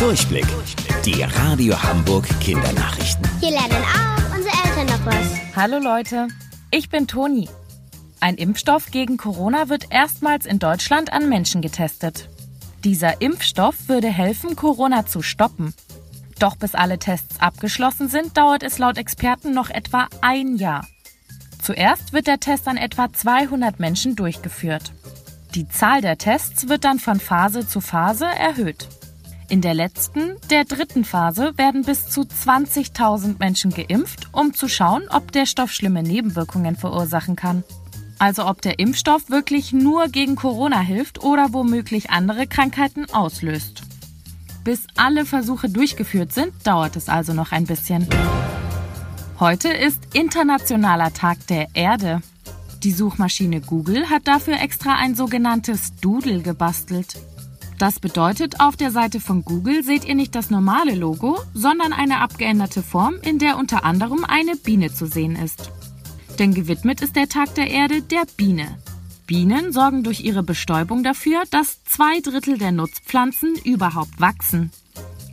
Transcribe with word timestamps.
Durchblick. 0.00 0.46
Die 1.04 1.22
Radio 1.22 1.80
Hamburg 1.82 2.26
Kindernachrichten. 2.40 3.28
Hier 3.38 3.50
lernen 3.50 3.84
auch 3.84 4.34
unsere 4.34 4.54
Eltern 4.64 4.86
noch 4.86 5.04
was. 5.04 5.54
Hallo 5.54 5.78
Leute, 5.78 6.28
ich 6.70 6.88
bin 6.88 7.06
Toni. 7.06 7.50
Ein 8.18 8.36
Impfstoff 8.36 8.90
gegen 8.90 9.18
Corona 9.18 9.68
wird 9.68 9.88
erstmals 9.90 10.46
in 10.46 10.58
Deutschland 10.58 11.12
an 11.12 11.28
Menschen 11.28 11.60
getestet. 11.60 12.30
Dieser 12.82 13.20
Impfstoff 13.20 13.90
würde 13.90 14.08
helfen, 14.08 14.56
Corona 14.56 15.04
zu 15.04 15.20
stoppen. 15.20 15.74
Doch 16.38 16.56
bis 16.56 16.74
alle 16.74 16.98
Tests 16.98 17.38
abgeschlossen 17.38 18.08
sind, 18.08 18.38
dauert 18.38 18.62
es 18.62 18.78
laut 18.78 18.96
Experten 18.96 19.52
noch 19.52 19.68
etwa 19.68 20.08
ein 20.22 20.56
Jahr. 20.56 20.86
Zuerst 21.60 22.14
wird 22.14 22.26
der 22.26 22.40
Test 22.40 22.68
an 22.68 22.78
etwa 22.78 23.12
200 23.12 23.78
Menschen 23.78 24.16
durchgeführt. 24.16 24.94
Die 25.54 25.68
Zahl 25.68 26.00
der 26.00 26.16
Tests 26.16 26.70
wird 26.70 26.84
dann 26.84 27.00
von 27.00 27.20
Phase 27.20 27.68
zu 27.68 27.82
Phase 27.82 28.24
erhöht. 28.24 28.88
In 29.50 29.62
der 29.62 29.74
letzten, 29.74 30.36
der 30.48 30.64
dritten 30.64 31.04
Phase 31.04 31.58
werden 31.58 31.82
bis 31.82 32.08
zu 32.08 32.20
20.000 32.20 33.34
Menschen 33.40 33.72
geimpft, 33.72 34.28
um 34.30 34.54
zu 34.54 34.68
schauen, 34.68 35.02
ob 35.10 35.32
der 35.32 35.44
Stoff 35.44 35.72
schlimme 35.72 36.04
Nebenwirkungen 36.04 36.76
verursachen 36.76 37.34
kann. 37.34 37.64
Also 38.20 38.46
ob 38.46 38.62
der 38.62 38.78
Impfstoff 38.78 39.28
wirklich 39.28 39.72
nur 39.72 40.06
gegen 40.06 40.36
Corona 40.36 40.78
hilft 40.78 41.24
oder 41.24 41.52
womöglich 41.52 42.10
andere 42.10 42.46
Krankheiten 42.46 43.12
auslöst. 43.12 43.82
Bis 44.62 44.86
alle 44.94 45.26
Versuche 45.26 45.68
durchgeführt 45.68 46.32
sind, 46.32 46.52
dauert 46.62 46.94
es 46.94 47.08
also 47.08 47.32
noch 47.32 47.50
ein 47.50 47.64
bisschen. 47.64 48.06
Heute 49.40 49.68
ist 49.68 50.14
Internationaler 50.14 51.12
Tag 51.12 51.44
der 51.48 51.66
Erde. 51.74 52.22
Die 52.84 52.92
Suchmaschine 52.92 53.60
Google 53.60 54.10
hat 54.10 54.28
dafür 54.28 54.60
extra 54.60 54.94
ein 54.94 55.16
sogenanntes 55.16 55.96
Doodle 55.96 56.40
gebastelt. 56.40 57.16
Das 57.80 57.98
bedeutet, 57.98 58.60
auf 58.60 58.76
der 58.76 58.90
Seite 58.90 59.20
von 59.20 59.42
Google 59.42 59.82
seht 59.82 60.04
ihr 60.04 60.14
nicht 60.14 60.34
das 60.34 60.50
normale 60.50 60.94
Logo, 60.94 61.38
sondern 61.54 61.94
eine 61.94 62.20
abgeänderte 62.20 62.82
Form, 62.82 63.14
in 63.22 63.38
der 63.38 63.56
unter 63.56 63.84
anderem 63.84 64.22
eine 64.26 64.54
Biene 64.54 64.92
zu 64.92 65.06
sehen 65.06 65.34
ist. 65.34 65.70
Denn 66.38 66.52
gewidmet 66.52 67.00
ist 67.00 67.16
der 67.16 67.30
Tag 67.30 67.54
der 67.54 67.70
Erde 67.70 68.02
der 68.02 68.24
Biene. 68.36 68.76
Bienen 69.26 69.72
sorgen 69.72 70.02
durch 70.02 70.20
ihre 70.20 70.42
Bestäubung 70.42 71.02
dafür, 71.02 71.42
dass 71.50 71.82
zwei 71.84 72.20
Drittel 72.20 72.58
der 72.58 72.70
Nutzpflanzen 72.70 73.54
überhaupt 73.64 74.20
wachsen. 74.20 74.72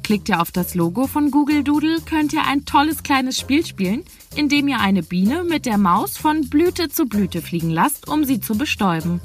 Klickt 0.01 0.29
ihr 0.29 0.41
auf 0.41 0.53
das 0.53 0.73
Logo 0.73 1.05
von 1.05 1.31
Google 1.31 1.65
Doodle, 1.65 1.99
könnt 1.99 2.31
ihr 2.31 2.45
ein 2.45 2.63
tolles 2.63 3.03
kleines 3.03 3.37
Spiel 3.37 3.65
spielen, 3.65 4.05
in 4.37 4.47
dem 4.47 4.69
ihr 4.69 4.79
eine 4.79 5.03
Biene 5.03 5.43
mit 5.43 5.65
der 5.65 5.77
Maus 5.77 6.17
von 6.17 6.49
Blüte 6.49 6.87
zu 6.87 7.07
Blüte 7.07 7.41
fliegen 7.41 7.71
lasst, 7.71 8.07
um 8.07 8.23
sie 8.23 8.39
zu 8.39 8.57
bestäuben. 8.57 9.19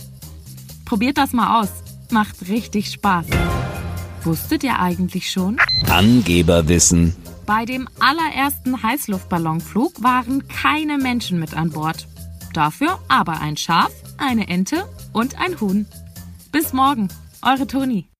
Probiert 0.85 1.19
das 1.19 1.33
mal 1.33 1.61
aus. 1.61 1.71
Macht 2.13 2.49
richtig 2.49 2.91
Spaß. 2.91 3.25
Wusstet 4.23 4.63
ihr 4.65 4.79
eigentlich 4.79 5.31
schon? 5.31 5.57
Angeberwissen. 5.89 7.17
Bei 7.47 7.65
dem 7.65 7.89
allerersten 8.01 8.83
Heißluftballonflug 8.83 10.03
waren 10.03 10.47
keine 10.47 10.99
Menschen 10.99 11.41
mit 11.41 11.55
an 11.55 11.71
Bord. 11.71 12.07
Dafür 12.53 12.99
aber 13.09 13.41
ein 13.41 13.57
Schaf, 13.57 13.91
eine 14.19 14.49
Ente 14.49 14.87
und 15.15 15.41
ein 15.41 15.59
Huhn. 15.59 15.87
Bis 16.53 16.75
morgen, 16.75 17.09
eure 17.41 17.67
Toni. 17.67 18.12